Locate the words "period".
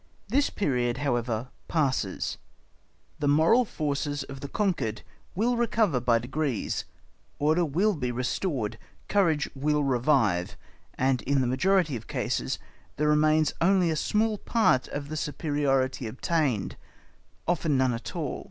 0.49-0.97